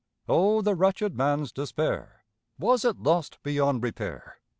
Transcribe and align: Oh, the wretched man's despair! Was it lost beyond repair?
Oh, 0.27 0.63
the 0.63 0.73
wretched 0.73 1.15
man's 1.15 1.51
despair! 1.51 2.25
Was 2.57 2.83
it 2.83 3.03
lost 3.03 3.37
beyond 3.43 3.83
repair? 3.83 4.39